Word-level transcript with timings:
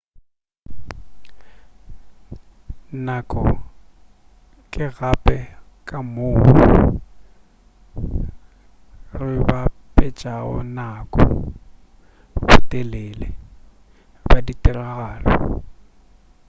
nako 3.05 3.43
ke 4.71 4.85
gape 4.97 5.37
ka 5.87 5.97
moo 6.13 6.41
re 9.19 9.35
bapetšago 9.47 10.57
nako 10.77 11.23
botelele 12.43 13.29
bja 14.27 14.39
ditiragalo 14.47 15.31